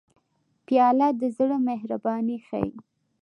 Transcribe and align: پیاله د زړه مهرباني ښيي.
پیاله 0.65 1.07
د 1.19 1.21
زړه 1.37 1.57
مهرباني 1.67 2.37
ښيي. 2.47 2.71